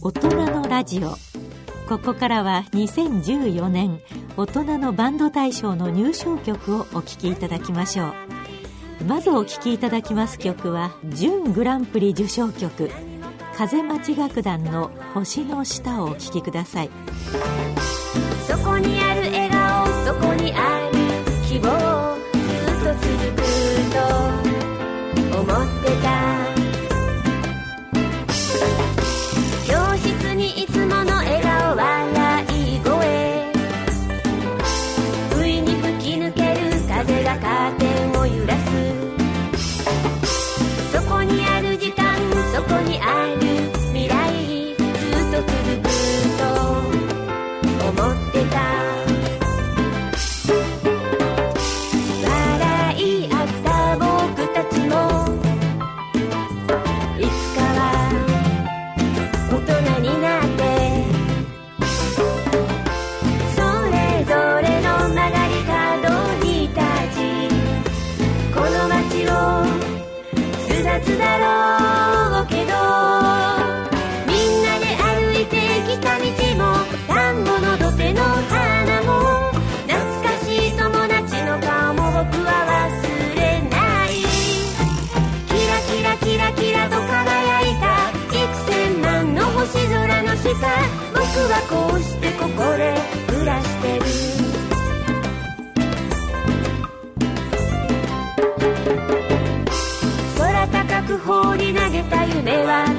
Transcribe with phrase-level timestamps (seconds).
[0.00, 1.16] 大人のラジオ。
[1.88, 4.00] ここからは2014年
[4.36, 8.08] 大人のバンド大賞の入賞曲をお聴きいただきましょ
[9.00, 9.04] う。
[9.08, 12.90] まずお聴きいただきます曲は準グランプリ受賞曲
[13.56, 16.90] 風待ち楽団の星の下をお聴きください。
[18.46, 20.96] そこにある笑顔そこにある
[21.48, 21.68] 希望
[22.32, 23.02] ずっと続
[23.34, 23.42] く
[25.34, 26.27] と思ってた。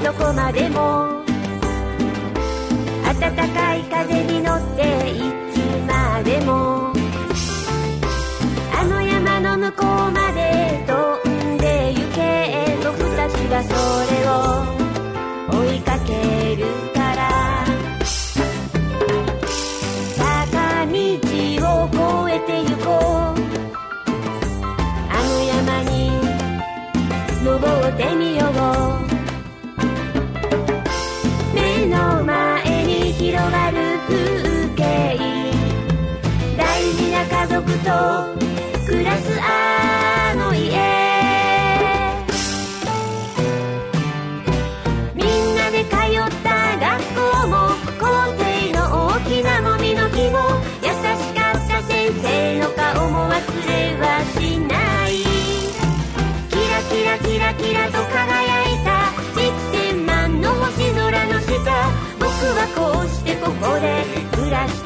[0.10, 1.22] どこまでも。
[3.20, 5.22] 暖かい風に乗ってい
[5.54, 6.92] つまでも。
[8.76, 12.76] あの山の向こうまで飛んで行け。
[12.84, 13.70] 僕たちはそ
[14.10, 15.62] れを。
[15.62, 17.64] 追いかけるから。
[20.18, 21.86] 坂道を
[22.26, 23.38] 越えて行こう。
[25.12, 26.10] あの山に
[27.44, 27.54] 登
[27.88, 28.48] ってみよ
[29.06, 29.09] う。
[37.60, 37.90] 族と
[38.88, 40.80] 暮らすあの家。
[45.14, 45.26] みん
[45.58, 48.06] なで通った学校も校
[48.72, 50.40] 庭の大きなもみの木も
[50.82, 53.34] 優しかった先生の顔も忘
[53.68, 55.12] れはしない。
[56.50, 59.44] キラキラキラキラと輝いた幾
[59.74, 61.50] 千万の星空の下。
[62.20, 64.79] 僕はこうしてここで暮らし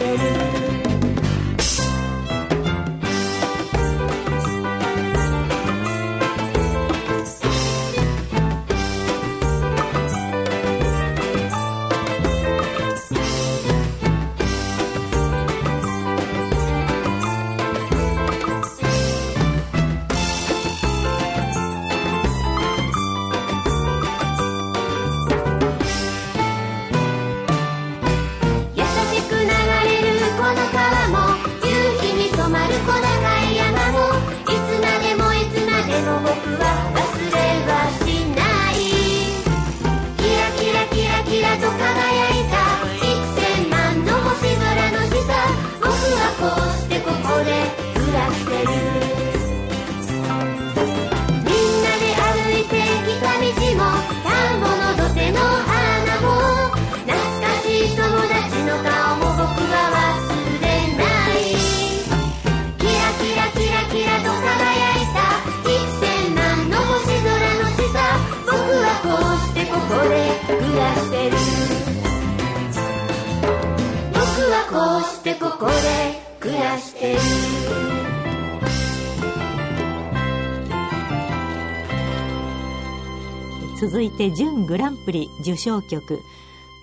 [83.84, 86.22] 続いて準グランプリ受賞曲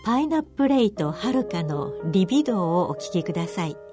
[0.04, 3.89] パイナップレイとはるかのリビドーをお聴きください。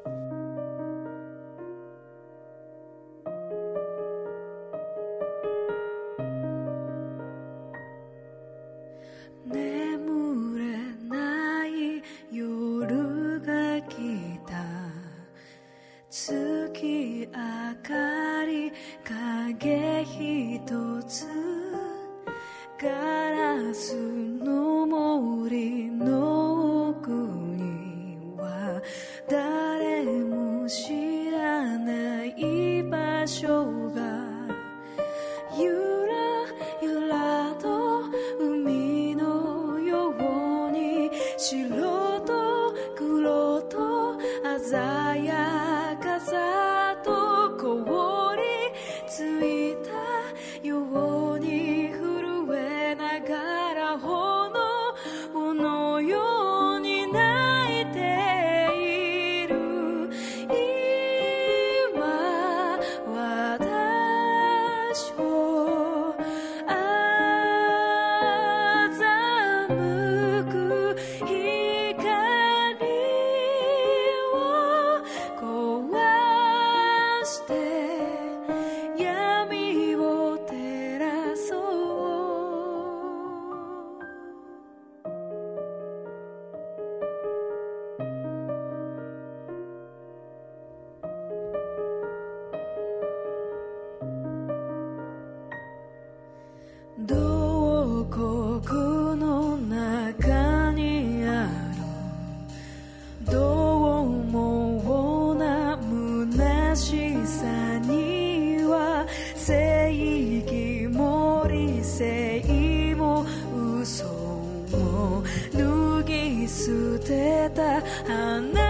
[116.68, 118.67] 捨てた花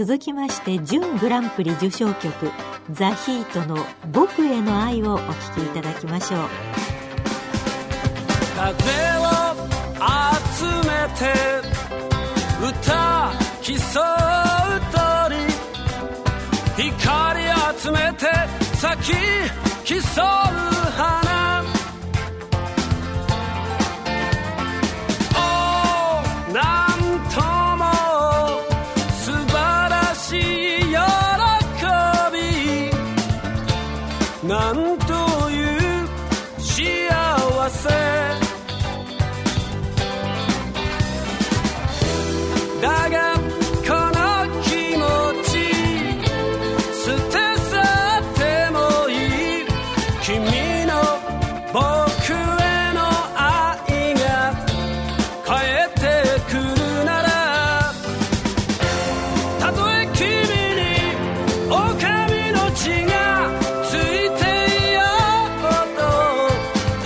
[0.00, 2.50] 続きまして準グランプリ受賞曲
[2.90, 6.40] 「ザ・ヒートの僕への愛」をお聴きいただきましょう。
[8.56, 8.72] 風
[9.18, 9.24] を
[10.56, 11.34] 集めて
[12.66, 13.30] 歌
[13.60, 15.36] 競う鳥。
[16.78, 17.40] 光
[17.78, 18.26] 集めて
[18.78, 19.12] 咲き
[19.84, 20.24] 競う
[20.96, 21.29] 花。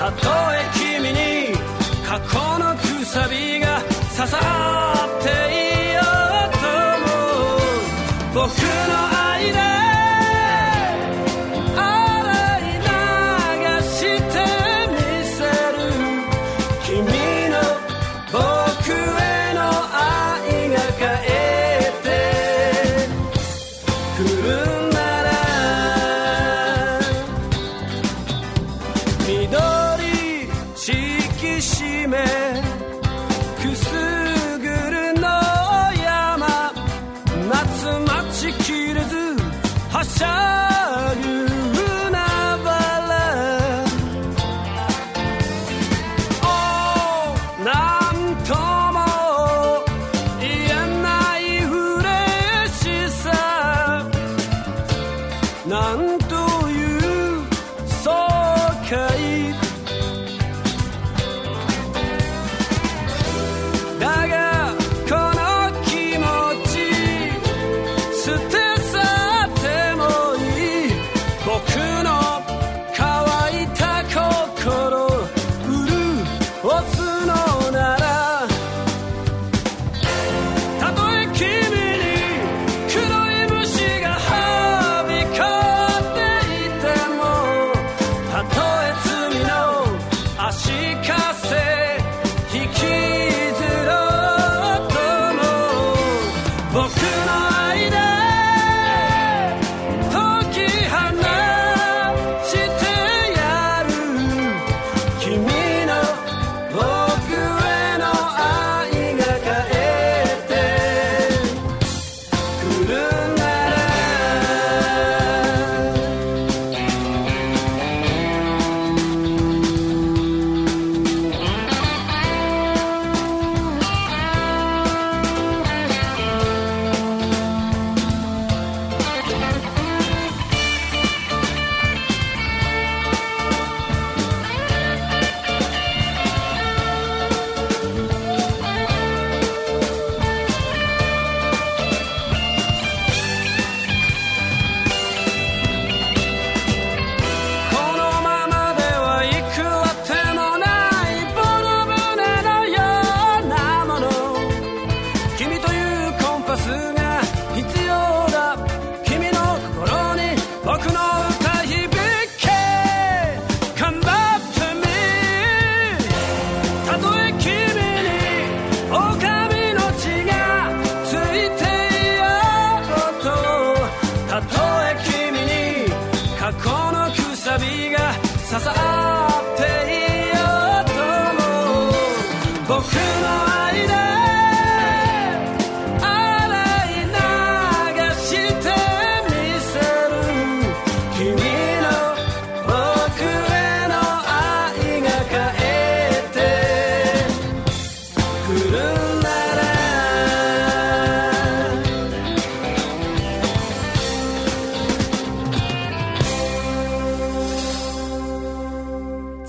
[0.05, 0.65] たとえ
[1.01, 1.57] 君に
[2.07, 3.54] 過去のくさび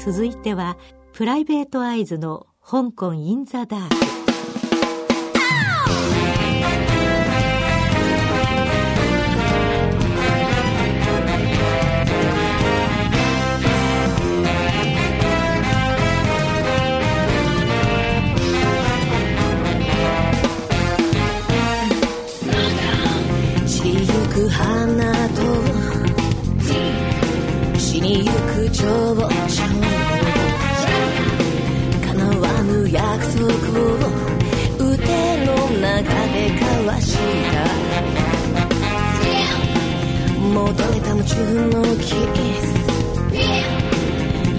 [0.06, 0.78] 続いては
[1.14, 4.14] プライベートアイズの香港インザダーク
[36.96, 37.04] 戻
[40.94, 41.36] れた夢中
[41.70, 42.04] のキ
[42.62, 42.66] ス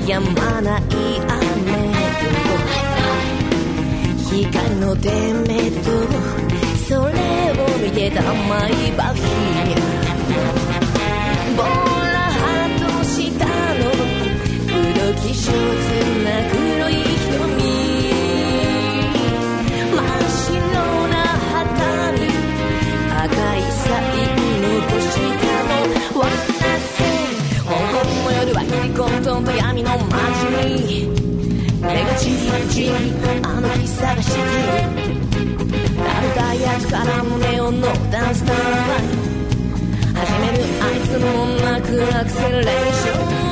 [0.07, 1.33] やまない雨
[1.93, 2.28] と
[4.37, 5.11] 光のデ
[5.49, 5.88] メと
[6.87, 7.14] それ
[7.52, 9.76] を見てたマイバフィー
[11.57, 13.81] ボラハートしたの
[14.95, 15.88] 動きショーツ
[16.23, 16.65] なく
[28.97, 30.17] 混沌と闇の街
[30.65, 31.07] に
[31.83, 32.35] 目がちり
[32.71, 32.91] ちり
[33.43, 34.47] あの日探してる
[35.99, 38.57] 誰だやつから胸をンのダンスター
[40.15, 41.26] 始めるあいつも
[41.62, 43.46] なくアクセレーション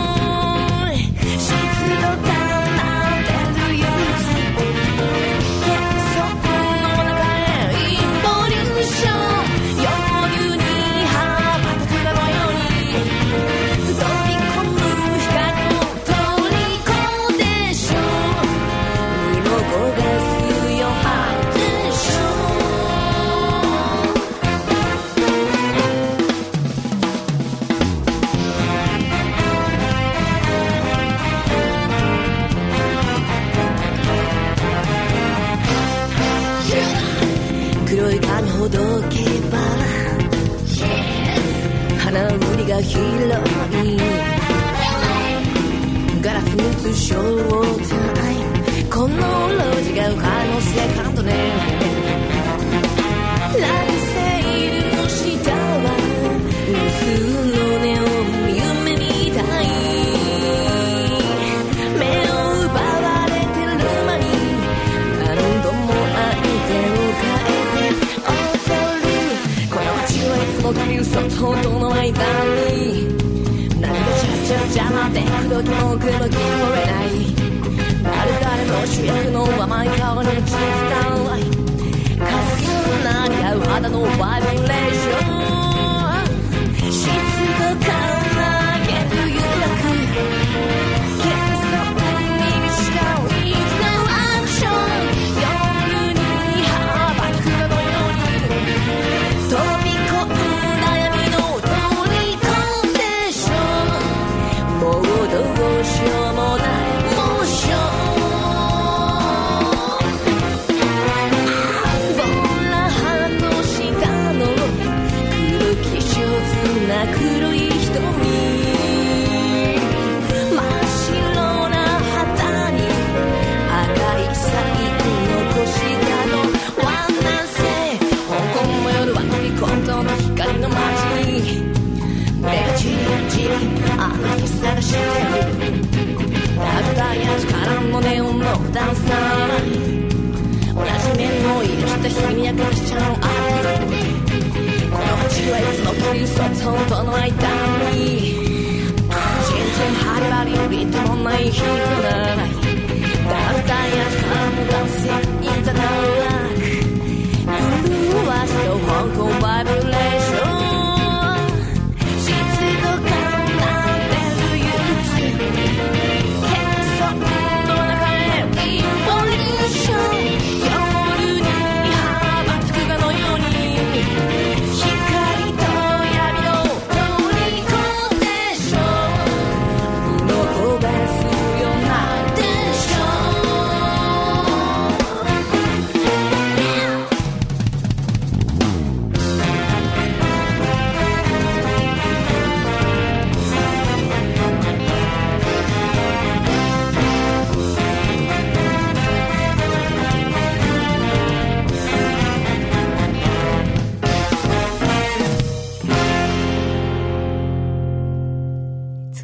[38.65, 38.81] 届
[39.11, 39.59] けば
[41.99, 43.05] 花売りが広
[43.85, 43.99] い。
[46.23, 47.75] ガラスに映ショー
[48.15, 49.17] タイムこの
[49.51, 51.54] 路地が浮他の世界とね。
[71.15, 73.15] そっと音の間に。
[73.81, 76.41] 何がちゃっちゃ邪魔で口説き文句も聞こ
[76.75, 77.15] えない
[78.03, 81.25] 誰々の主役の甘い顔に気ーフタウ
[82.19, 85.24] かすかなり合う肌のバイブレーション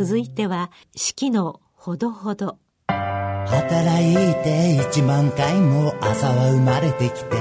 [0.02, 2.56] 続いては四季のほどほど。
[2.88, 7.36] 働いて一万回も朝は生まれてきて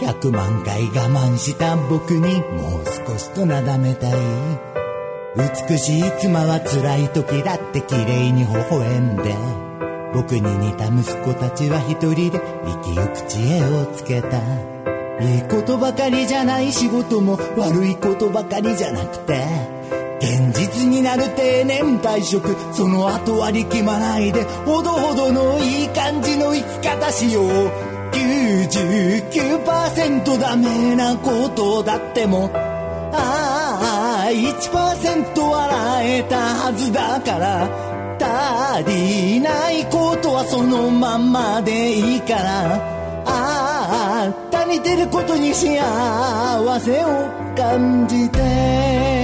[0.00, 4.14] 百万回我慢した僕にもう少しとなだめたい。
[5.68, 9.34] 美しい妻は辛い時だって綺麗に微笑んで
[10.14, 14.38] 僕に似た息子たちは一人で生きゆく知恵をつけた。
[15.22, 19.75] いいことばかりじゃない仕事も悪いことばかりじゃなくて
[20.20, 27.46] 現実になる定年退職その後は力まないでほどほどのいい感じの生き方しよう。
[28.12, 32.50] 99%ダメなことだっても。
[33.12, 37.68] ああ1%笑えたはずだから。
[38.18, 42.80] 足りないことはそのまんまでいいから。
[43.26, 49.15] ああ足りてることに幸せを感じて。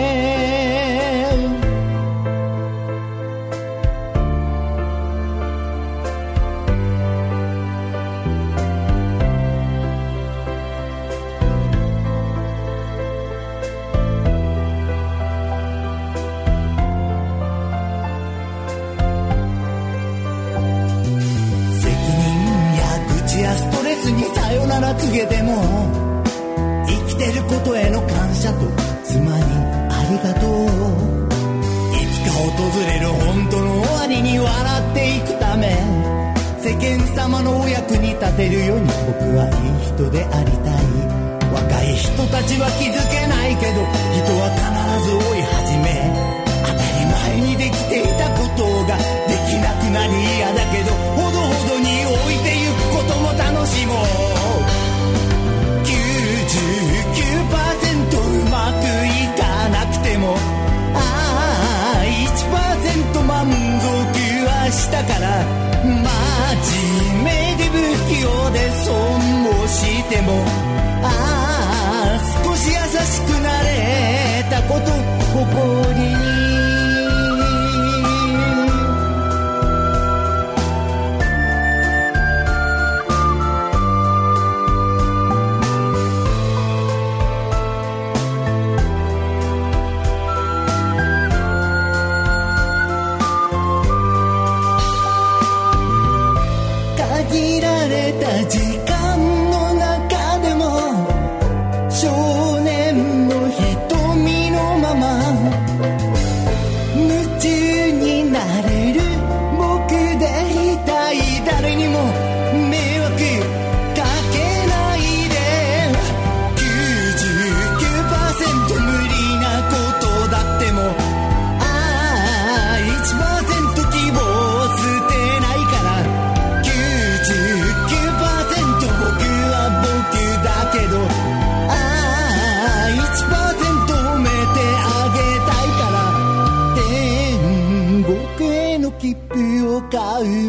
[25.02, 25.50] さよなら告げても
[26.86, 28.60] 生きてることへの感謝と
[29.04, 29.42] 妻に
[29.90, 30.62] ありがとう
[31.90, 35.66] いつか訪れる本当の終わりに笑っていくため
[36.62, 40.82] 世間様のお役に立てるように僕はいい人でありたい
[41.50, 43.82] 若い人たちは気づけないけど
[44.14, 44.62] 人は必
[45.02, 45.98] ず追い始め
[46.62, 53.94] 当たり前にできていたことができなくなり嫌だけどほどほどに置いてゆくことも楽しも
[54.38, 54.41] う。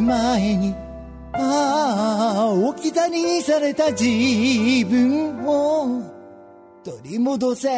[0.04, 0.76] 前に
[1.34, 6.04] ああ置き去りにされた自分を
[6.84, 7.70] 取り戻せ